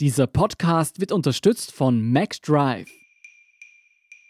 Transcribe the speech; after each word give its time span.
Dieser 0.00 0.28
Podcast 0.28 1.00
wird 1.00 1.10
unterstützt 1.10 1.72
von 1.72 2.12
MacDrive. 2.12 2.88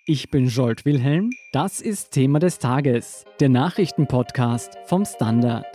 Ich 0.06 0.30
bin 0.30 0.46
Jolt 0.46 0.86
Wilhelm, 0.86 1.28
das 1.52 1.82
ist 1.82 2.12
Thema 2.12 2.38
des 2.38 2.58
Tages, 2.58 3.26
der 3.38 3.50
Nachrichtenpodcast 3.50 4.78
vom 4.86 5.04
Standard. 5.04 5.66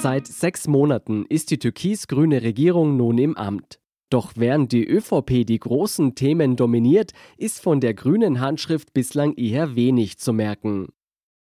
Seit 0.00 0.26
sechs 0.26 0.66
Monaten 0.66 1.26
ist 1.28 1.50
die 1.50 1.58
türkis-grüne 1.58 2.40
Regierung 2.40 2.96
nun 2.96 3.18
im 3.18 3.36
Amt. 3.36 3.78
Doch 4.08 4.32
während 4.36 4.72
die 4.72 4.88
ÖVP 4.88 5.44
die 5.44 5.58
großen 5.58 6.14
Themen 6.14 6.56
dominiert, 6.56 7.12
ist 7.36 7.60
von 7.60 7.80
der 7.80 7.92
grünen 7.92 8.40
Handschrift 8.40 8.94
bislang 8.94 9.34
eher 9.34 9.76
wenig 9.76 10.16
zu 10.16 10.32
merken. 10.32 10.86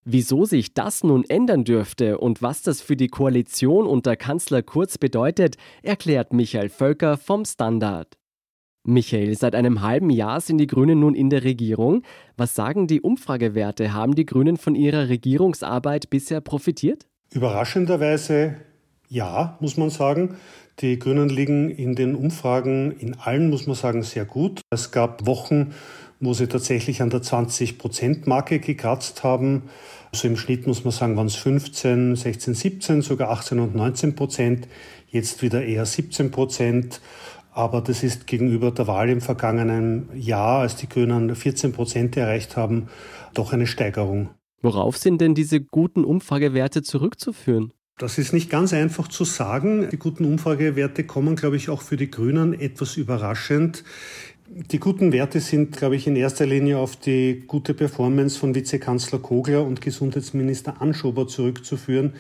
Wieso 0.10 0.46
sich 0.46 0.74
das 0.74 1.04
nun 1.04 1.26
ändern 1.28 1.66
dürfte 1.66 2.18
und 2.18 2.42
was 2.42 2.62
das 2.62 2.80
für 2.80 2.96
die 2.96 3.10
Koalition 3.10 3.86
unter 3.86 4.16
Kanzler 4.16 4.64
Kurz 4.64 4.98
bedeutet, 4.98 5.58
erklärt 5.84 6.32
Michael 6.32 6.70
Völker 6.70 7.18
vom 7.18 7.44
Standard. 7.44 8.18
Michael, 8.86 9.36
seit 9.36 9.54
einem 9.54 9.82
halben 9.82 10.10
Jahr 10.10 10.40
sind 10.40 10.60
die 10.60 10.68
Grünen 10.68 11.02
nun 11.02 11.14
in 11.14 11.30
der 11.30 11.44
Regierung. 11.44 12.04
Was 12.38 12.56
sagen 12.56 12.88
die 12.88 13.02
Umfragewerte? 13.02 13.92
Haben 13.92 14.16
die 14.16 14.26
Grünen 14.26 14.56
von 14.56 14.76
ihrer 14.76 15.10
Regierungsarbeit 15.10 16.10
bisher 16.10 16.40
profitiert? 16.40 17.06
Überraschenderweise 17.34 18.56
ja, 19.10 19.58
muss 19.60 19.78
man 19.78 19.90
sagen. 19.90 20.38
Die 20.80 21.00
Grünen 21.00 21.30
liegen 21.30 21.70
in 21.70 21.96
den 21.96 22.16
Umfragen 22.16 22.92
in 22.92 23.18
allen, 23.20 23.50
muss 23.50 23.68
man 23.68 23.76
sagen, 23.76 24.04
sehr 24.04 24.26
gut. 24.26 24.62
Es 24.70 24.92
gab 24.92 25.26
Wochen, 25.26 25.74
wo 26.20 26.34
sie 26.34 26.48
tatsächlich 26.48 27.02
an 27.02 27.10
der 27.10 27.22
20-Prozent-Marke 27.22 28.60
gekratzt 28.60 29.24
haben. 29.24 29.64
Also 30.12 30.28
im 30.28 30.38
Schnitt 30.38 30.68
muss 30.68 30.84
man 30.84 30.92
sagen, 30.92 31.16
waren 31.18 31.28
es 31.28 31.36
15, 31.36 32.16
16, 32.16 32.54
17, 32.54 33.02
sogar 33.02 33.30
18 33.30 33.60
und 33.60 33.76
19 33.76 34.16
Prozent. 34.16 34.68
Jetzt 35.08 35.42
wieder 35.42 35.64
eher 35.64 35.86
17 35.86 36.32
Prozent. 36.32 37.02
Aber 37.52 37.82
das 37.82 38.04
ist 38.04 38.28
gegenüber 38.28 38.72
der 38.72 38.88
Wahl 38.88 39.10
im 39.10 39.22
vergangenen 39.22 40.10
Jahr, 40.16 40.60
als 40.60 40.76
die 40.76 40.88
Grünen 40.88 41.36
14 41.36 41.72
Prozent 41.72 42.16
erreicht 42.16 42.56
haben, 42.56 42.88
doch 43.34 43.52
eine 43.52 43.66
Steigerung. 43.66 44.30
Worauf 44.62 44.98
sind 44.98 45.22
denn 45.22 45.34
diese 45.34 45.62
guten 45.62 46.04
Umfragewerte 46.04 46.84
zurückzuführen? 46.84 47.74
Das 47.98 48.20
ist 48.20 48.32
nicht 48.32 48.52
ganz 48.52 48.74
einfach 48.74 49.08
zu 49.08 49.24
sagen. 49.24 49.90
Die 49.92 49.98
guten 49.98 50.24
Umfragewerte 50.26 51.04
kommen, 51.04 51.36
glaube 51.36 51.56
ich, 51.56 51.70
auch 51.70 51.82
für 51.82 51.98
die 51.98 52.12
Grünen 52.12 52.54
etwas 52.54 52.96
überraschend. 52.96 53.84
Die 54.50 54.80
guten 54.80 55.12
Werte 55.12 55.42
sind, 55.42 55.76
glaube 55.76 55.98
ich, 55.98 56.08
in 56.08 56.16
erster 56.16 56.46
Linie 56.46 56.78
auf 56.78 56.96
die 56.96 57.44
gute 57.48 57.74
Performance 57.74 58.40
von 58.40 58.56
Vizekanzler 58.56 59.20
Kogler 59.20 59.66
und 59.66 59.82
Gesundheitsminister 59.82 60.82
Anschober 60.82 61.28
zurückzuführen, 61.28 62.14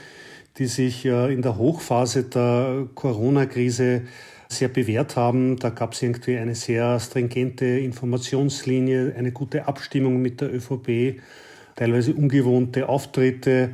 die 0.58 0.66
sich 0.66 1.06
in 1.06 1.42
der 1.42 1.58
Hochphase 1.58 2.26
der 2.26 2.88
Corona-Krise 2.96 4.02
sehr 4.50 4.68
bewährt 4.68 5.16
haben. 5.16 5.56
Da 5.56 5.70
gab 5.70 5.94
es 5.94 6.02
irgendwie 6.02 6.38
eine 6.38 6.54
sehr 6.54 7.00
stringente 7.00 7.66
Informationslinie, 7.66 9.16
eine 9.18 9.32
gute 9.32 9.66
Abstimmung 9.66 10.22
mit 10.22 10.42
der 10.42 10.54
ÖVP, 10.54 11.22
teilweise 11.78 12.14
ungewohnte 12.14 12.90
Auftritte 12.90 13.70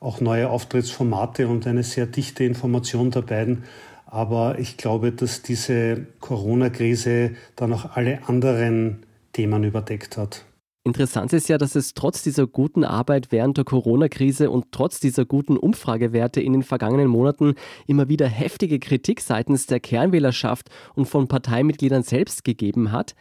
auch 0.00 0.20
neue 0.20 0.48
Auftrittsformate 0.48 1.48
und 1.48 1.66
eine 1.66 1.82
sehr 1.82 2.06
dichte 2.06 2.44
Information 2.44 3.10
der 3.10 3.22
beiden. 3.22 3.64
Aber 4.10 4.58
ich 4.58 4.78
glaube, 4.78 5.12
dass 5.12 5.42
diese 5.42 6.06
Corona-Krise 6.20 7.32
dann 7.56 7.74
auch 7.74 7.94
alle 7.94 8.26
anderen 8.26 9.04
Themen 9.34 9.64
überdeckt 9.64 10.16
hat. 10.16 10.46
Interessant 10.82 11.34
ist 11.34 11.50
ja, 11.50 11.58
dass 11.58 11.74
es 11.74 11.92
trotz 11.92 12.22
dieser 12.22 12.46
guten 12.46 12.82
Arbeit 12.82 13.30
während 13.30 13.58
der 13.58 13.66
Corona-Krise 13.66 14.50
und 14.50 14.72
trotz 14.72 15.00
dieser 15.00 15.26
guten 15.26 15.58
Umfragewerte 15.58 16.40
in 16.40 16.54
den 16.54 16.62
vergangenen 16.62 17.08
Monaten 17.08 17.54
immer 17.86 18.08
wieder 18.08 18.26
heftige 18.26 18.78
Kritik 18.78 19.20
seitens 19.20 19.66
der 19.66 19.80
Kernwählerschaft 19.80 20.70
und 20.94 21.04
von 21.04 21.28
Parteimitgliedern 21.28 22.02
selbst 22.02 22.42
gegeben 22.42 22.90
hat. 22.90 23.14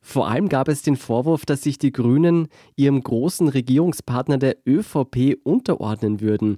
Vor 0.00 0.28
allem 0.28 0.48
gab 0.48 0.68
es 0.68 0.80
den 0.80 0.96
Vorwurf, 0.96 1.44
dass 1.44 1.60
sich 1.60 1.76
die 1.76 1.92
Grünen 1.92 2.48
ihrem 2.76 3.02
großen 3.02 3.48
Regierungspartner 3.48 4.38
der 4.38 4.56
ÖVP 4.66 5.36
unterordnen 5.44 6.22
würden. 6.22 6.56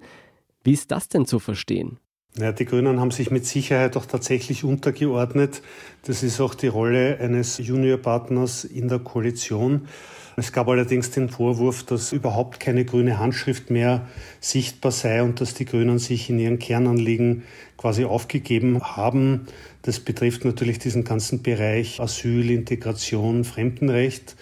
Wie 0.62 0.72
ist 0.72 0.92
das 0.92 1.08
denn 1.08 1.26
zu 1.26 1.40
verstehen? 1.40 1.98
Ja, 2.38 2.50
die 2.50 2.64
Grünen 2.64 2.98
haben 2.98 3.10
sich 3.10 3.30
mit 3.30 3.44
Sicherheit 3.44 3.94
auch 3.94 4.06
tatsächlich 4.06 4.64
untergeordnet. 4.64 5.60
Das 6.06 6.22
ist 6.22 6.40
auch 6.40 6.54
die 6.54 6.68
Rolle 6.68 7.18
eines 7.20 7.58
Juniorpartners 7.58 8.64
in 8.64 8.88
der 8.88 9.00
Koalition. 9.00 9.86
Es 10.36 10.50
gab 10.50 10.66
allerdings 10.68 11.10
den 11.10 11.28
Vorwurf, 11.28 11.82
dass 11.82 12.10
überhaupt 12.10 12.58
keine 12.58 12.86
grüne 12.86 13.18
Handschrift 13.18 13.68
mehr 13.68 14.08
sichtbar 14.40 14.92
sei 14.92 15.22
und 15.22 15.42
dass 15.42 15.52
die 15.52 15.66
Grünen 15.66 15.98
sich 15.98 16.30
in 16.30 16.38
ihren 16.38 16.58
Kernanliegen 16.58 17.42
quasi 17.76 18.06
aufgegeben 18.06 18.80
haben. 18.82 19.46
Das 19.82 20.00
betrifft 20.00 20.46
natürlich 20.46 20.78
diesen 20.78 21.04
ganzen 21.04 21.42
Bereich 21.42 22.00
Asyl, 22.00 22.50
Integration, 22.50 23.44
Fremdenrecht. 23.44 24.36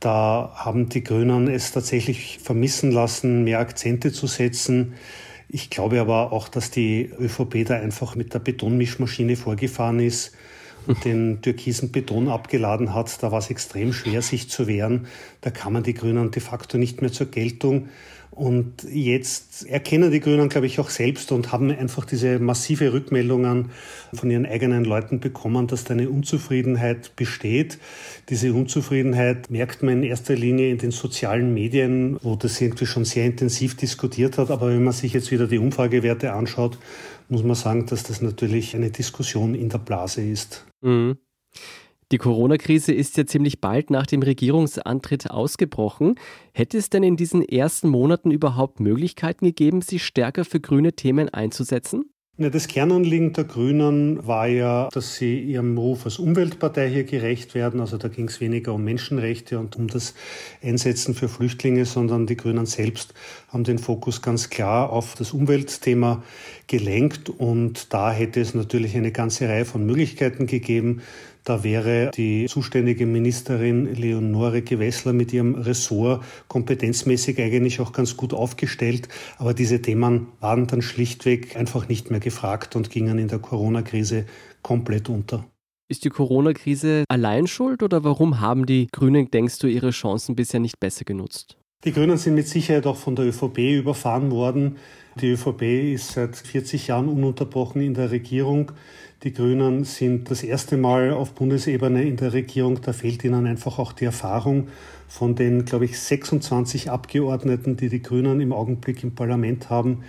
Da 0.00 0.52
haben 0.54 0.90
die 0.90 1.02
Grünen 1.02 1.48
es 1.48 1.72
tatsächlich 1.72 2.40
vermissen 2.42 2.90
lassen, 2.90 3.42
mehr 3.44 3.60
Akzente 3.60 4.12
zu 4.12 4.26
setzen. 4.26 4.92
Ich 5.48 5.70
glaube 5.70 6.00
aber 6.00 6.32
auch, 6.32 6.48
dass 6.48 6.70
die 6.70 7.10
ÖVP 7.18 7.64
da 7.66 7.76
einfach 7.76 8.14
mit 8.14 8.34
der 8.34 8.38
Betonmischmaschine 8.38 9.36
vorgefahren 9.36 10.00
ist 10.00 10.32
den 11.04 11.40
türkisen 11.42 11.92
Beton 11.92 12.28
abgeladen 12.28 12.94
hat. 12.94 13.22
Da 13.22 13.32
war 13.32 13.38
es 13.38 13.50
extrem 13.50 13.92
schwer, 13.92 14.22
sich 14.22 14.48
zu 14.48 14.66
wehren. 14.66 15.06
Da 15.40 15.50
kamen 15.50 15.82
die 15.82 15.94
Grünen 15.94 16.30
de 16.30 16.42
facto 16.42 16.78
nicht 16.78 17.00
mehr 17.00 17.12
zur 17.12 17.26
Geltung. 17.26 17.88
Und 18.32 18.84
jetzt 18.90 19.66
erkennen 19.66 20.10
die 20.10 20.20
Grünen, 20.20 20.48
glaube 20.48 20.66
ich, 20.66 20.80
auch 20.80 20.88
selbst 20.88 21.32
und 21.32 21.52
haben 21.52 21.70
einfach 21.70 22.06
diese 22.06 22.38
massive 22.38 22.94
Rückmeldungen 22.94 23.68
von 24.14 24.30
ihren 24.30 24.46
eigenen 24.46 24.86
Leuten 24.86 25.20
bekommen, 25.20 25.66
dass 25.66 25.84
da 25.84 25.92
eine 25.92 26.08
Unzufriedenheit 26.08 27.14
besteht. 27.14 27.78
Diese 28.30 28.54
Unzufriedenheit 28.54 29.50
merkt 29.50 29.82
man 29.82 29.98
in 29.98 30.04
erster 30.04 30.34
Linie 30.34 30.70
in 30.70 30.78
den 30.78 30.92
sozialen 30.92 31.52
Medien, 31.52 32.16
wo 32.22 32.34
das 32.34 32.58
irgendwie 32.58 32.86
schon 32.86 33.04
sehr 33.04 33.26
intensiv 33.26 33.76
diskutiert 33.76 34.38
hat. 34.38 34.50
Aber 34.50 34.68
wenn 34.68 34.82
man 34.82 34.94
sich 34.94 35.12
jetzt 35.12 35.30
wieder 35.30 35.46
die 35.46 35.58
Umfragewerte 35.58 36.32
anschaut, 36.32 36.78
muss 37.32 37.42
man 37.42 37.56
sagen, 37.56 37.86
dass 37.86 38.02
das 38.02 38.20
natürlich 38.20 38.76
eine 38.76 38.90
Diskussion 38.90 39.54
in 39.54 39.70
der 39.70 39.78
Blase 39.78 40.22
ist. 40.22 40.66
Mhm. 40.82 41.16
Die 42.12 42.18
Corona-Krise 42.18 42.92
ist 42.92 43.16
ja 43.16 43.24
ziemlich 43.24 43.62
bald 43.62 43.88
nach 43.88 44.06
dem 44.06 44.22
Regierungsantritt 44.22 45.30
ausgebrochen. 45.30 46.16
Hätte 46.52 46.76
es 46.76 46.90
denn 46.90 47.02
in 47.02 47.16
diesen 47.16 47.42
ersten 47.42 47.88
Monaten 47.88 48.30
überhaupt 48.30 48.80
Möglichkeiten 48.80 49.46
gegeben, 49.46 49.80
sich 49.80 50.04
stärker 50.04 50.44
für 50.44 50.60
grüne 50.60 50.92
Themen 50.92 51.30
einzusetzen? 51.30 52.04
Das 52.50 52.66
Kernanliegen 52.66 53.32
der 53.32 53.44
Grünen 53.44 54.26
war 54.26 54.48
ja, 54.48 54.88
dass 54.92 55.16
sie 55.16 55.38
ihrem 55.38 55.78
Ruf 55.78 56.04
als 56.04 56.18
Umweltpartei 56.18 56.88
hier 56.88 57.04
gerecht 57.04 57.54
werden. 57.54 57.80
Also 57.80 57.98
da 57.98 58.08
ging 58.08 58.28
es 58.28 58.40
weniger 58.40 58.74
um 58.74 58.82
Menschenrechte 58.82 59.58
und 59.58 59.76
um 59.76 59.86
das 59.86 60.14
Einsetzen 60.62 61.14
für 61.14 61.28
Flüchtlinge, 61.28 61.84
sondern 61.84 62.26
die 62.26 62.36
Grünen 62.36 62.66
selbst 62.66 63.14
haben 63.48 63.64
den 63.64 63.78
Fokus 63.78 64.22
ganz 64.22 64.50
klar 64.50 64.90
auf 64.90 65.14
das 65.14 65.32
Umweltthema 65.32 66.22
gelenkt. 66.66 67.28
Und 67.28 67.92
da 67.92 68.12
hätte 68.12 68.40
es 68.40 68.54
natürlich 68.54 68.96
eine 68.96 69.12
ganze 69.12 69.48
Reihe 69.48 69.64
von 69.64 69.86
Möglichkeiten 69.86 70.46
gegeben. 70.46 71.02
Da 71.44 71.64
wäre 71.64 72.12
die 72.14 72.46
zuständige 72.46 73.04
Ministerin 73.04 73.92
Leonore 73.94 74.62
Gewessler 74.62 75.12
mit 75.12 75.32
ihrem 75.32 75.56
Ressort 75.56 76.22
kompetenzmäßig 76.46 77.40
eigentlich 77.40 77.80
auch 77.80 77.92
ganz 77.92 78.16
gut 78.16 78.32
aufgestellt. 78.32 79.08
Aber 79.38 79.52
diese 79.52 79.82
Themen 79.82 80.28
waren 80.38 80.68
dann 80.68 80.82
schlichtweg 80.82 81.56
einfach 81.56 81.88
nicht 81.88 82.12
mehr 82.12 82.20
gefragt 82.20 82.76
und 82.76 82.90
gingen 82.90 83.18
in 83.18 83.26
der 83.26 83.40
Corona-Krise 83.40 84.26
komplett 84.62 85.08
unter. 85.08 85.44
Ist 85.88 86.04
die 86.04 86.10
Corona-Krise 86.10 87.04
allein 87.08 87.48
schuld 87.48 87.82
oder 87.82 88.04
warum 88.04 88.40
haben 88.40 88.64
die 88.64 88.86
Grünen, 88.92 89.30
denkst 89.30 89.58
du, 89.58 89.66
ihre 89.66 89.90
Chancen 89.90 90.36
bisher 90.36 90.60
nicht 90.60 90.78
besser 90.78 91.04
genutzt? 91.04 91.58
Die 91.84 91.92
Grünen 91.92 92.16
sind 92.16 92.36
mit 92.36 92.46
Sicherheit 92.46 92.86
auch 92.86 92.96
von 92.96 93.16
der 93.16 93.26
ÖVP 93.26 93.58
überfahren 93.58 94.30
worden. 94.30 94.76
Die 95.20 95.32
ÖVP 95.32 95.62
ist 95.94 96.12
seit 96.12 96.36
40 96.36 96.86
Jahren 96.86 97.08
ununterbrochen 97.08 97.82
in 97.82 97.94
der 97.94 98.12
Regierung. 98.12 98.70
Die 99.24 99.32
Grünen 99.32 99.82
sind 99.82 100.30
das 100.30 100.44
erste 100.44 100.76
Mal 100.76 101.12
auf 101.12 101.32
Bundesebene 101.32 102.04
in 102.04 102.16
der 102.16 102.32
Regierung. 102.32 102.80
Da 102.80 102.92
fehlt 102.92 103.24
ihnen 103.24 103.46
einfach 103.46 103.80
auch 103.80 103.92
die 103.92 104.04
Erfahrung 104.04 104.68
von 105.08 105.34
den, 105.34 105.64
glaube 105.64 105.86
ich, 105.86 105.98
26 105.98 106.88
Abgeordneten, 106.88 107.76
die 107.76 107.88
die 107.88 108.02
Grünen 108.02 108.40
im 108.40 108.52
Augenblick 108.52 109.02
im 109.02 109.16
Parlament 109.16 109.68
haben 109.68 110.04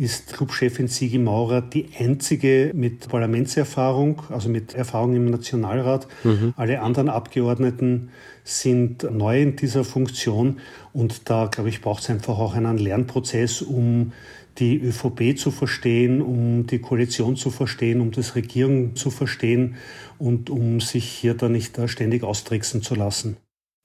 ist 0.00 0.32
Clubchefin 0.32 0.88
Sigi 0.88 1.18
Maurer 1.18 1.60
die 1.60 1.90
einzige 1.98 2.72
mit 2.74 3.08
Parlamentserfahrung, 3.08 4.22
also 4.30 4.48
mit 4.48 4.74
Erfahrung 4.74 5.14
im 5.14 5.26
Nationalrat. 5.26 6.06
Mhm. 6.24 6.54
Alle 6.56 6.80
anderen 6.80 7.08
Abgeordneten 7.08 8.10
sind 8.44 9.02
neu 9.10 9.42
in 9.42 9.56
dieser 9.56 9.84
Funktion 9.84 10.60
und 10.92 11.28
da, 11.30 11.46
glaube 11.46 11.68
ich, 11.68 11.80
braucht 11.80 12.02
es 12.02 12.10
einfach 12.10 12.38
auch 12.38 12.54
einen 12.54 12.78
Lernprozess, 12.78 13.62
um 13.62 14.12
die 14.58 14.76
ÖVP 14.76 15.38
zu 15.38 15.50
verstehen, 15.50 16.20
um 16.20 16.66
die 16.66 16.80
Koalition 16.80 17.36
zu 17.36 17.50
verstehen, 17.50 18.00
um 18.00 18.10
das 18.10 18.34
Regierung 18.34 18.96
zu 18.96 19.10
verstehen 19.10 19.76
und 20.18 20.50
um 20.50 20.80
sich 20.80 21.04
hier 21.04 21.34
da 21.34 21.48
nicht 21.48 21.78
ständig 21.88 22.22
austricksen 22.22 22.82
zu 22.82 22.94
lassen. 22.94 23.36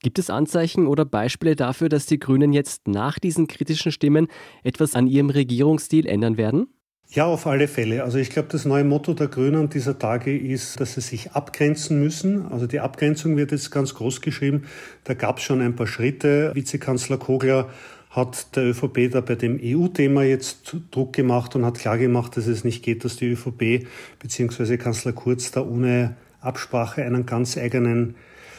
Gibt 0.02 0.18
es 0.18 0.28
Anzeichen 0.28 0.86
oder 0.86 1.04
Beispiele 1.04 1.56
dafür, 1.56 1.88
dass 1.88 2.06
die 2.06 2.18
Grünen 2.18 2.52
jetzt 2.52 2.86
nach 2.86 3.18
diesen 3.18 3.46
kritischen 3.46 3.92
Stimmen 3.92 4.28
etwas 4.62 4.94
an 4.94 5.06
ihrem 5.06 5.30
Regierungsstil 5.30 6.06
ändern 6.06 6.36
werden? 6.36 6.68
Ja, 7.10 7.24
auf 7.26 7.46
alle 7.46 7.68
Fälle. 7.68 8.02
Also 8.02 8.18
ich 8.18 8.30
glaube, 8.30 8.48
das 8.50 8.64
neue 8.64 8.84
Motto 8.84 9.14
der 9.14 9.28
Grünen 9.28 9.68
dieser 9.68 9.98
Tage 9.98 10.36
ist, 10.36 10.80
dass 10.80 10.94
sie 10.94 11.00
sich 11.00 11.32
abgrenzen 11.32 12.00
müssen. 12.00 12.46
Also 12.50 12.66
die 12.66 12.80
Abgrenzung 12.80 13.36
wird 13.36 13.52
jetzt 13.52 13.70
ganz 13.70 13.94
groß 13.94 14.20
geschrieben. 14.20 14.64
Da 15.04 15.14
gab 15.14 15.38
es 15.38 15.44
schon 15.44 15.60
ein 15.60 15.76
paar 15.76 15.86
Schritte. 15.86 16.50
Vizekanzler 16.54 17.16
Kogler 17.16 17.70
hat 18.10 18.56
der 18.56 18.64
ÖVP 18.64 19.10
da 19.12 19.20
bei 19.20 19.34
dem 19.34 19.60
EU-Thema 19.62 20.24
jetzt 20.24 20.74
Druck 20.90 21.12
gemacht 21.12 21.54
und 21.54 21.64
hat 21.64 21.78
klargemacht, 21.78 22.36
dass 22.36 22.46
es 22.46 22.64
nicht 22.64 22.82
geht, 22.82 23.04
dass 23.04 23.16
die 23.16 23.30
ÖVP 23.32 23.86
bzw. 24.18 24.76
Kanzler 24.76 25.12
Kurz 25.12 25.52
da 25.52 25.60
ohne 25.60 26.16
Absprache 26.40 27.04
einen 27.04 27.26
ganz 27.26 27.56
eigenen 27.56 28.16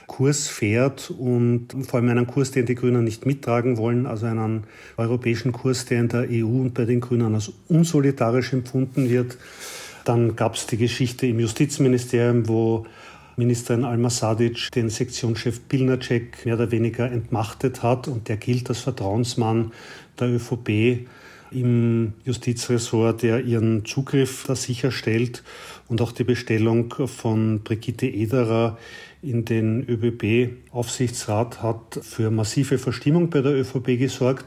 Kurs 0.07 0.48
fährt 0.48 1.12
und 1.12 1.68
vor 1.86 2.00
allem 2.00 2.09
einen 2.09 2.27
Kurs, 2.27 2.51
den 2.51 2.65
die 2.65 2.75
Grünen 2.75 3.04
nicht 3.04 3.25
mittragen 3.25 3.77
wollen, 3.77 4.06
also 4.06 4.25
einen 4.25 4.63
europäischen 4.95 5.51
Kurs, 5.51 5.86
der 5.86 6.00
in 6.00 6.07
der 6.07 6.27
EU 6.31 6.62
und 6.62 6.74
bei 6.74 6.86
den 6.86 7.01
Grünen 7.01 7.36
als 7.36 7.51
unsolidarisch 7.68 8.54
empfunden 8.54 9.09
wird. 9.09 9.38
Dann 10.06 10.38
gab 10.38 10.56
es 10.56 10.65
die 10.65 10.77
Geschichte 10.77 11.27
im 11.27 11.39
Justizministerium, 11.39 12.48
wo 12.48 12.86
Ministerin 13.36 13.83
Alma 13.83 14.09
Sadic 14.09 14.71
den 14.71 14.89
Sektionschef 14.89 15.68
Pilnacek 15.68 16.45
mehr 16.45 16.56
oder 16.56 16.71
weniger 16.71 17.12
entmachtet 17.12 17.83
hat 17.83 18.07
und 18.07 18.30
der 18.30 18.38
gilt 18.38 18.69
als 18.69 18.80
Vertrauensmann 18.80 19.74
der 20.19 20.30
ÖVP 20.30 21.06
im 21.51 22.13
Justizressort, 22.23 23.23
der 23.23 23.44
ihren 23.45 23.85
Zugriff 23.85 24.45
da 24.47 24.55
sicherstellt 24.55 25.44
und 25.88 26.01
auch 26.01 26.11
die 26.11 26.23
Bestellung 26.23 26.94
von 27.07 27.61
Brigitte 27.63 28.07
Ederer 28.07 28.77
in 29.21 29.45
den 29.45 29.88
ÖBB-Aufsichtsrat 29.88 31.63
hat 31.63 31.99
für 32.01 32.29
massive 32.29 32.77
Verstimmung 32.77 33.29
bei 33.29 33.41
der 33.41 33.53
ÖVP 33.53 33.97
gesorgt. 33.97 34.45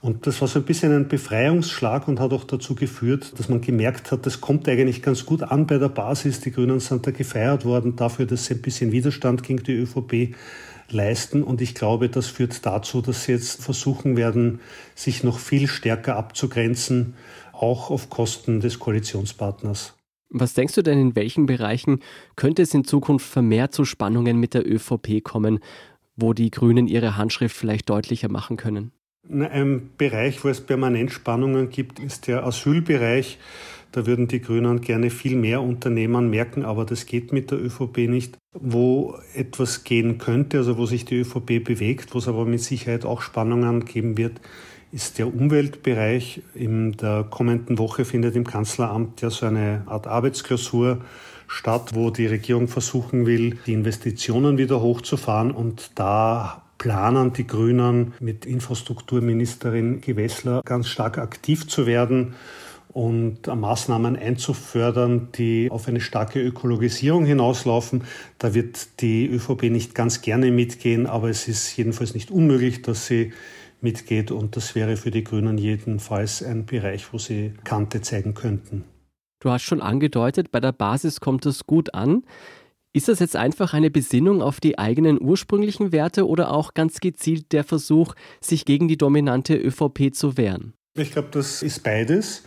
Und 0.00 0.26
das 0.26 0.40
war 0.40 0.48
so 0.48 0.60
ein 0.60 0.64
bisschen 0.64 0.92
ein 0.92 1.08
Befreiungsschlag 1.08 2.06
und 2.06 2.20
hat 2.20 2.32
auch 2.32 2.44
dazu 2.44 2.74
geführt, 2.74 3.32
dass 3.38 3.48
man 3.48 3.60
gemerkt 3.60 4.12
hat, 4.12 4.24
das 4.24 4.40
kommt 4.40 4.68
eigentlich 4.68 5.02
ganz 5.02 5.26
gut 5.26 5.42
an 5.42 5.66
bei 5.66 5.78
der 5.78 5.88
Basis. 5.88 6.40
Die 6.40 6.52
Grünen 6.52 6.78
sind 6.78 7.06
da 7.06 7.10
gefeiert 7.10 7.64
worden 7.64 7.96
dafür, 7.96 8.26
dass 8.26 8.46
sie 8.46 8.54
ein 8.54 8.62
bisschen 8.62 8.92
Widerstand 8.92 9.42
gegen 9.42 9.64
die 9.64 9.74
ÖVP 9.74 10.34
leisten. 10.92 11.42
Und 11.42 11.60
ich 11.60 11.74
glaube, 11.74 12.08
das 12.08 12.26
führt 12.28 12.64
dazu, 12.64 13.00
dass 13.00 13.24
sie 13.24 13.32
jetzt 13.32 13.62
versuchen 13.62 14.16
werden, 14.16 14.60
sich 14.94 15.24
noch 15.24 15.38
viel 15.38 15.68
stärker 15.68 16.16
abzugrenzen, 16.16 17.14
auch 17.52 17.90
auf 17.90 18.10
Kosten 18.10 18.60
des 18.60 18.78
Koalitionspartners. 18.78 19.94
Was 20.30 20.54
denkst 20.54 20.74
du 20.74 20.82
denn, 20.82 20.98
in 20.98 21.14
welchen 21.14 21.46
Bereichen 21.46 22.00
könnte 22.36 22.62
es 22.62 22.72
in 22.72 22.84
Zukunft 22.84 23.26
vermehrt 23.26 23.74
zu 23.74 23.84
Spannungen 23.84 24.38
mit 24.40 24.54
der 24.54 24.66
ÖVP 24.66 25.22
kommen, 25.22 25.60
wo 26.16 26.32
die 26.32 26.50
Grünen 26.50 26.86
ihre 26.86 27.16
Handschrift 27.16 27.54
vielleicht 27.54 27.90
deutlicher 27.90 28.30
machen 28.30 28.56
können? 28.56 28.92
Ein 29.30 29.90
Bereich, 29.98 30.42
wo 30.42 30.48
es 30.48 30.60
permanent 30.60 31.12
Spannungen 31.12 31.70
gibt, 31.70 32.00
ist 32.00 32.26
der 32.26 32.44
Asylbereich. 32.44 33.38
Da 33.92 34.06
würden 34.06 34.26
die 34.26 34.40
Grünen 34.40 34.80
gerne 34.80 35.10
viel 35.10 35.36
mehr 35.36 35.60
unternehmen, 35.60 36.30
merken 36.30 36.64
aber, 36.64 36.86
das 36.86 37.04
geht 37.04 37.32
mit 37.32 37.50
der 37.50 37.62
ÖVP 37.62 38.08
nicht. 38.08 38.38
Wo 38.54 39.16
etwas 39.34 39.84
gehen 39.84 40.16
könnte, 40.16 40.58
also 40.58 40.78
wo 40.78 40.86
sich 40.86 41.04
die 41.04 41.20
ÖVP 41.20 41.62
bewegt, 41.62 42.14
wo 42.14 42.18
es 42.18 42.26
aber 42.26 42.46
mit 42.46 42.62
Sicherheit 42.62 43.04
auch 43.04 43.20
Spannungen 43.20 43.84
geben 43.84 44.16
wird, 44.16 44.40
ist 44.92 45.18
der 45.18 45.26
Umweltbereich. 45.26 46.42
In 46.54 46.92
der 46.92 47.24
kommenden 47.24 47.78
Woche 47.78 48.06
findet 48.06 48.34
im 48.34 48.44
Kanzleramt 48.44 49.20
ja 49.20 49.28
so 49.28 49.46
eine 49.46 49.82
Art 49.86 50.06
Arbeitsklausur 50.06 51.02
statt, 51.46 51.90
wo 51.94 52.10
die 52.10 52.26
Regierung 52.26 52.68
versuchen 52.68 53.26
will, 53.26 53.58
die 53.66 53.74
Investitionen 53.74 54.56
wieder 54.56 54.80
hochzufahren. 54.80 55.50
Und 55.50 55.90
da 55.96 56.62
planen 56.78 57.34
die 57.34 57.46
Grünen 57.46 58.14
mit 58.20 58.46
Infrastrukturministerin 58.46 60.00
Gewessler 60.00 60.62
ganz 60.64 60.88
stark 60.88 61.18
aktiv 61.18 61.68
zu 61.68 61.86
werden 61.86 62.34
und 62.92 63.46
Maßnahmen 63.46 64.16
einzufördern, 64.16 65.28
die 65.34 65.70
auf 65.70 65.88
eine 65.88 66.00
starke 66.00 66.40
Ökologisierung 66.40 67.24
hinauslaufen. 67.24 68.04
Da 68.38 68.54
wird 68.54 69.00
die 69.00 69.26
ÖVP 69.26 69.64
nicht 69.64 69.94
ganz 69.94 70.20
gerne 70.20 70.50
mitgehen, 70.50 71.06
aber 71.06 71.30
es 71.30 71.48
ist 71.48 71.76
jedenfalls 71.76 72.14
nicht 72.14 72.30
unmöglich, 72.30 72.82
dass 72.82 73.06
sie 73.06 73.32
mitgeht. 73.80 74.30
Und 74.30 74.56
das 74.56 74.74
wäre 74.74 74.96
für 74.96 75.10
die 75.10 75.24
Grünen 75.24 75.58
jedenfalls 75.58 76.42
ein 76.42 76.66
Bereich, 76.66 77.12
wo 77.12 77.18
sie 77.18 77.54
Kante 77.64 78.02
zeigen 78.02 78.34
könnten. 78.34 78.84
Du 79.40 79.50
hast 79.50 79.62
schon 79.62 79.80
angedeutet, 79.80 80.52
bei 80.52 80.60
der 80.60 80.72
Basis 80.72 81.20
kommt 81.20 81.46
es 81.46 81.66
gut 81.66 81.94
an. 81.94 82.22
Ist 82.94 83.08
das 83.08 83.20
jetzt 83.20 83.36
einfach 83.36 83.72
eine 83.72 83.90
Besinnung 83.90 84.42
auf 84.42 84.60
die 84.60 84.78
eigenen 84.78 85.20
ursprünglichen 85.20 85.92
Werte 85.92 86.28
oder 86.28 86.52
auch 86.52 86.74
ganz 86.74 87.00
gezielt 87.00 87.52
der 87.52 87.64
Versuch, 87.64 88.14
sich 88.40 88.66
gegen 88.66 88.86
die 88.86 88.98
dominante 88.98 89.56
ÖVP 89.56 90.14
zu 90.14 90.36
wehren? 90.36 90.74
Ich 90.94 91.10
glaube, 91.12 91.28
das 91.32 91.62
ist 91.62 91.82
beides 91.82 92.44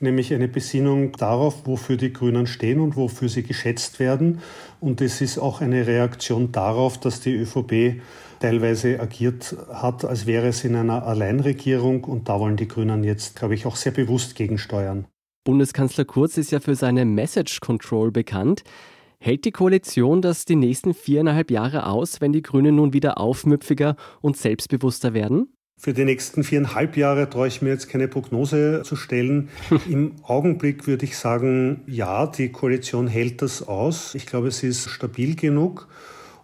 nämlich 0.00 0.32
eine 0.32 0.48
Besinnung 0.48 1.12
darauf, 1.12 1.66
wofür 1.66 1.96
die 1.96 2.12
Grünen 2.12 2.46
stehen 2.46 2.80
und 2.80 2.96
wofür 2.96 3.28
sie 3.28 3.42
geschätzt 3.42 3.98
werden. 3.98 4.40
Und 4.80 5.00
es 5.00 5.20
ist 5.20 5.38
auch 5.38 5.60
eine 5.60 5.86
Reaktion 5.86 6.52
darauf, 6.52 6.98
dass 6.98 7.20
die 7.20 7.34
ÖVP 7.34 8.00
teilweise 8.40 9.00
agiert 9.00 9.56
hat, 9.72 10.04
als 10.04 10.26
wäre 10.26 10.48
es 10.48 10.64
in 10.64 10.76
einer 10.76 11.04
Alleinregierung. 11.06 12.04
Und 12.04 12.28
da 12.28 12.38
wollen 12.40 12.56
die 12.56 12.68
Grünen 12.68 13.04
jetzt, 13.04 13.36
glaube 13.36 13.54
ich, 13.54 13.66
auch 13.66 13.76
sehr 13.76 13.92
bewusst 13.92 14.34
gegensteuern. 14.34 15.06
Bundeskanzler 15.44 16.04
Kurz 16.04 16.36
ist 16.36 16.50
ja 16.50 16.60
für 16.60 16.74
seine 16.74 17.04
Message 17.04 17.60
Control 17.60 18.10
bekannt. 18.12 18.62
Hält 19.20 19.44
die 19.44 19.50
Koalition 19.50 20.22
das 20.22 20.44
die 20.44 20.56
nächsten 20.56 20.94
viereinhalb 20.94 21.50
Jahre 21.50 21.86
aus, 21.86 22.20
wenn 22.20 22.32
die 22.32 22.42
Grünen 22.42 22.76
nun 22.76 22.92
wieder 22.92 23.18
aufmüpfiger 23.18 23.96
und 24.20 24.36
selbstbewusster 24.36 25.12
werden? 25.12 25.48
Für 25.80 25.92
die 25.92 26.04
nächsten 26.04 26.42
viereinhalb 26.42 26.96
Jahre 26.96 27.30
traue 27.30 27.46
ich 27.46 27.62
mir 27.62 27.68
jetzt 27.68 27.88
keine 27.88 28.08
Prognose 28.08 28.82
zu 28.84 28.96
stellen. 28.96 29.48
Im 29.88 30.16
Augenblick 30.24 30.88
würde 30.88 31.04
ich 31.04 31.16
sagen, 31.16 31.82
ja, 31.86 32.26
die 32.26 32.50
Koalition 32.50 33.06
hält 33.06 33.42
das 33.42 33.66
aus. 33.66 34.16
Ich 34.16 34.26
glaube, 34.26 34.50
sie 34.50 34.66
ist 34.66 34.90
stabil 34.90 35.36
genug. 35.36 35.86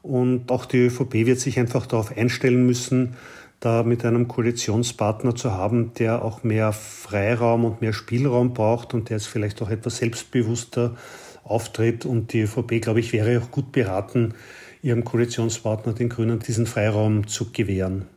Und 0.02 0.52
auch 0.52 0.66
die 0.66 0.86
ÖVP 0.86 1.26
wird 1.26 1.40
sich 1.40 1.58
einfach 1.58 1.86
darauf 1.86 2.16
einstellen 2.16 2.64
müssen, 2.64 3.16
da 3.58 3.82
mit 3.82 4.04
einem 4.04 4.28
Koalitionspartner 4.28 5.34
zu 5.34 5.50
haben, 5.50 5.94
der 5.94 6.24
auch 6.24 6.44
mehr 6.44 6.72
Freiraum 6.72 7.64
und 7.64 7.80
mehr 7.80 7.92
Spielraum 7.92 8.54
braucht 8.54 8.94
und 8.94 9.08
der 9.08 9.16
jetzt 9.16 9.26
vielleicht 9.26 9.60
auch 9.62 9.70
etwas 9.70 9.96
selbstbewusster 9.96 10.94
auftritt. 11.42 12.06
Und 12.06 12.32
die 12.32 12.42
ÖVP, 12.42 12.80
glaube 12.80 13.00
ich, 13.00 13.12
wäre 13.12 13.42
auch 13.42 13.50
gut 13.50 13.72
beraten, 13.72 14.34
ihrem 14.80 15.02
Koalitionspartner, 15.02 15.92
den 15.92 16.08
Grünen, 16.08 16.38
diesen 16.38 16.66
Freiraum 16.66 17.26
zu 17.26 17.50
gewähren. 17.50 18.13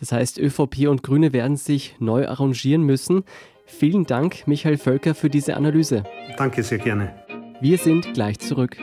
Das 0.00 0.12
heißt, 0.12 0.38
ÖVP 0.38 0.88
und 0.88 1.02
Grüne 1.02 1.32
werden 1.32 1.56
sich 1.56 1.96
neu 1.98 2.28
arrangieren 2.28 2.82
müssen. 2.82 3.24
Vielen 3.66 4.04
Dank, 4.04 4.46
Michael 4.46 4.78
Völker, 4.78 5.14
für 5.14 5.28
diese 5.28 5.56
Analyse. 5.56 6.04
Danke 6.36 6.62
sehr 6.62 6.78
gerne. 6.78 7.14
Wir 7.60 7.78
sind 7.78 8.14
gleich 8.14 8.38
zurück. 8.38 8.76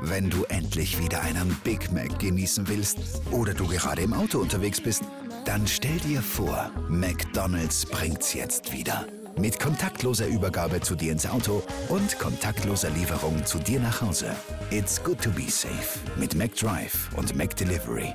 Wenn 0.00 0.30
du 0.30 0.44
endlich 0.44 1.02
wieder 1.02 1.22
einen 1.22 1.56
Big 1.64 1.92
Mac 1.92 2.18
genießen 2.18 2.68
willst 2.68 3.22
oder 3.30 3.54
du 3.54 3.66
gerade 3.66 4.02
im 4.02 4.12
Auto 4.12 4.38
unterwegs 4.38 4.80
bist, 4.80 5.04
dann 5.44 5.66
stell 5.66 5.96
dir 5.98 6.20
vor, 6.22 6.70
McDonald's 6.88 7.86
bringt's 7.86 8.34
jetzt 8.34 8.72
wieder. 8.72 9.06
Mit 9.38 9.58
kontaktloser 9.58 10.26
Übergabe 10.26 10.80
zu 10.80 10.94
dir 10.94 11.12
ins 11.12 11.26
Auto 11.26 11.62
und 11.88 12.18
kontaktloser 12.18 12.90
Lieferung 12.90 13.44
zu 13.44 13.58
dir 13.58 13.80
nach 13.80 14.02
Hause. 14.02 14.30
It's 14.70 15.02
good 15.02 15.20
to 15.22 15.30
be 15.30 15.48
safe 15.48 15.98
mit 16.16 16.34
McDrive 16.34 17.10
und 17.16 17.34
McDelivery. 17.34 18.14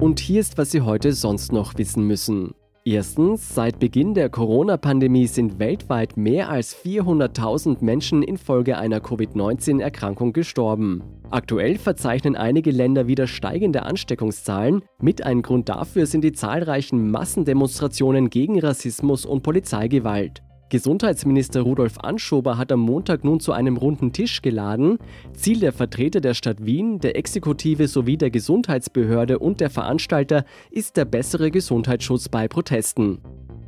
Und 0.00 0.20
hier 0.20 0.40
ist, 0.40 0.58
was 0.58 0.70
Sie 0.70 0.80
heute 0.80 1.12
sonst 1.12 1.52
noch 1.52 1.76
wissen 1.78 2.06
müssen. 2.06 2.54
Erstens, 2.88 3.52
seit 3.52 3.80
Beginn 3.80 4.14
der 4.14 4.28
Corona-Pandemie 4.28 5.26
sind 5.26 5.58
weltweit 5.58 6.16
mehr 6.16 6.48
als 6.48 6.72
400.000 6.76 7.78
Menschen 7.84 8.22
infolge 8.22 8.78
einer 8.78 9.00
Covid-19-Erkrankung 9.00 10.32
gestorben. 10.32 11.02
Aktuell 11.28 11.78
verzeichnen 11.78 12.36
einige 12.36 12.70
Länder 12.70 13.08
wieder 13.08 13.26
steigende 13.26 13.82
Ansteckungszahlen. 13.82 14.82
Mit 15.00 15.26
ein 15.26 15.42
Grund 15.42 15.68
dafür 15.68 16.06
sind 16.06 16.22
die 16.22 16.30
zahlreichen 16.30 17.10
Massendemonstrationen 17.10 18.30
gegen 18.30 18.60
Rassismus 18.60 19.26
und 19.26 19.42
Polizeigewalt. 19.42 20.44
Gesundheitsminister 20.68 21.60
Rudolf 21.60 21.98
Anschober 21.98 22.58
hat 22.58 22.72
am 22.72 22.80
Montag 22.80 23.22
nun 23.22 23.38
zu 23.38 23.52
einem 23.52 23.76
runden 23.76 24.12
Tisch 24.12 24.42
geladen. 24.42 24.98
Ziel 25.32 25.60
der 25.60 25.72
Vertreter 25.72 26.20
der 26.20 26.34
Stadt 26.34 26.66
Wien, 26.66 26.98
der 26.98 27.16
Exekutive 27.16 27.86
sowie 27.86 28.16
der 28.16 28.30
Gesundheitsbehörde 28.30 29.38
und 29.38 29.60
der 29.60 29.70
Veranstalter 29.70 30.44
ist 30.72 30.96
der 30.96 31.04
bessere 31.04 31.52
Gesundheitsschutz 31.52 32.28
bei 32.28 32.48
Protesten. 32.48 33.18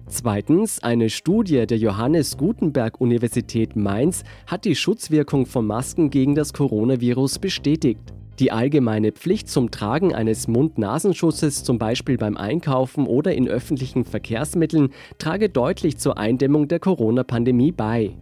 Zweitens, 0.08 0.82
eine 0.82 1.08
Studie 1.08 1.66
der 1.66 1.78
Johannes 1.78 2.36
Gutenberg 2.36 3.00
Universität 3.00 3.76
Mainz 3.76 4.24
hat 4.48 4.64
die 4.64 4.74
Schutzwirkung 4.74 5.46
von 5.46 5.66
Masken 5.66 6.10
gegen 6.10 6.34
das 6.34 6.52
Coronavirus 6.52 7.38
bestätigt. 7.38 8.12
Die 8.38 8.52
allgemeine 8.52 9.10
Pflicht 9.10 9.48
zum 9.48 9.72
Tragen 9.72 10.14
eines 10.14 10.46
Mund-Nasenschutzes, 10.46 11.64
zum 11.64 11.78
Beispiel 11.78 12.18
beim 12.18 12.36
Einkaufen 12.36 13.06
oder 13.06 13.34
in 13.34 13.48
öffentlichen 13.48 14.04
Verkehrsmitteln, 14.04 14.90
trage 15.18 15.48
deutlich 15.48 15.98
zur 15.98 16.18
Eindämmung 16.18 16.68
der 16.68 16.78
Corona-Pandemie 16.78 17.72
bei. 17.72 18.14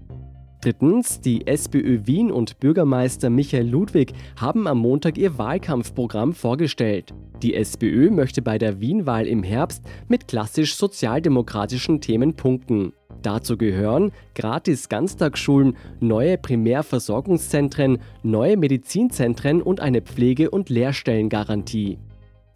Drittens, 0.66 1.20
die 1.20 1.46
SPÖ 1.46 2.06
Wien 2.06 2.32
und 2.32 2.58
Bürgermeister 2.58 3.30
Michael 3.30 3.68
Ludwig 3.68 4.12
haben 4.34 4.66
am 4.66 4.78
Montag 4.78 5.16
ihr 5.16 5.38
Wahlkampfprogramm 5.38 6.32
vorgestellt. 6.32 7.14
Die 7.40 7.54
SPÖ 7.54 8.10
möchte 8.10 8.42
bei 8.42 8.58
der 8.58 8.80
Wien-Wahl 8.80 9.28
im 9.28 9.44
Herbst 9.44 9.84
mit 10.08 10.26
klassisch 10.26 10.74
sozialdemokratischen 10.74 12.00
Themen 12.00 12.34
punkten. 12.34 12.94
Dazu 13.22 13.56
gehören 13.56 14.10
gratis 14.34 14.88
Ganztagsschulen, 14.88 15.76
neue 16.00 16.36
Primärversorgungszentren, 16.36 17.98
neue 18.24 18.56
Medizinzentren 18.56 19.62
und 19.62 19.78
eine 19.78 20.02
Pflege- 20.02 20.50
und 20.50 20.68
Lehrstellengarantie. 20.68 22.00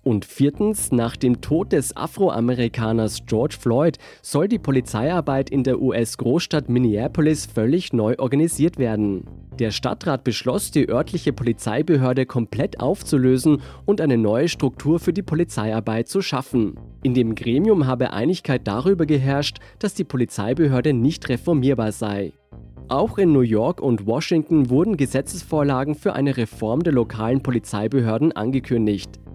Und 0.02 0.24
viertens, 0.24 0.92
nach 0.92 1.14
dem 1.14 1.42
Tod 1.42 1.72
des 1.72 1.94
Afroamerikaners 1.94 3.26
George 3.26 3.56
Floyd 3.60 3.98
soll 4.22 4.48
die 4.48 4.58
Polizeiarbeit 4.58 5.50
in 5.50 5.62
der 5.62 5.80
US-Großstadt 5.80 6.70
Minneapolis 6.70 7.44
völlig 7.44 7.92
neu 7.92 8.14
organisiert 8.18 8.78
werden. 8.78 9.24
Der 9.58 9.70
Stadtrat 9.70 10.24
beschloss, 10.24 10.70
die 10.70 10.88
örtliche 10.88 11.34
Polizeibehörde 11.34 12.24
komplett 12.24 12.80
aufzulösen 12.80 13.60
und 13.84 14.00
eine 14.00 14.16
neue 14.16 14.48
Struktur 14.48 15.00
für 15.00 15.12
die 15.12 15.22
Polizeiarbeit 15.22 16.08
zu 16.08 16.22
schaffen. 16.22 16.76
In 17.02 17.12
dem 17.12 17.34
Gremium 17.34 17.86
habe 17.86 18.14
Einigkeit 18.14 18.66
darüber 18.66 19.04
geherrscht, 19.04 19.58
dass 19.80 19.92
die 19.92 20.04
Polizeibehörde 20.04 20.94
nicht 20.94 21.28
reformierbar 21.28 21.92
sei. 21.92 22.32
Auch 22.88 23.18
in 23.18 23.32
New 23.32 23.42
York 23.42 23.82
und 23.82 24.06
Washington 24.06 24.70
wurden 24.70 24.96
Gesetzesvorlagen 24.96 25.94
für 25.94 26.14
eine 26.14 26.38
Reform 26.38 26.82
der 26.82 26.94
lokalen 26.94 27.42
Polizeibehörden 27.42 28.32
angekündigt. 28.32 29.20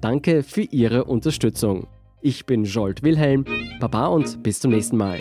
Danke 0.00 0.44
für 0.44 0.62
Ihre 0.62 1.04
Unterstützung. 1.04 1.88
Ich 2.20 2.46
bin 2.46 2.64
Jolt 2.64 3.02
Wilhelm, 3.02 3.44
Baba 3.80 4.06
und 4.06 4.42
bis 4.42 4.60
zum 4.60 4.70
nächsten 4.70 4.96
Mal. 4.96 5.18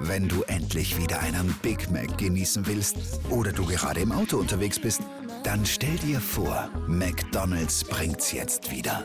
Wenn 0.00 0.28
du 0.28 0.42
endlich 0.46 1.00
wieder 1.00 1.20
einen 1.20 1.54
Big 1.62 1.90
Mac 1.90 2.16
genießen 2.18 2.66
willst 2.66 3.20
oder 3.30 3.52
du 3.52 3.64
gerade 3.64 4.00
im 4.00 4.12
Auto 4.12 4.38
unterwegs 4.38 4.78
bist, 4.78 5.02
dann 5.42 5.66
stell 5.66 5.96
dir 5.96 6.20
vor, 6.20 6.68
McDonald's 6.86 7.84
bringt's 7.84 8.32
jetzt 8.32 8.70
wieder. 8.70 9.04